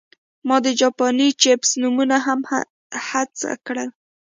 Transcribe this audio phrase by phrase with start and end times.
[0.47, 2.39] ما د جاپاني چپس نومونه هم
[3.07, 3.89] هڅه کړل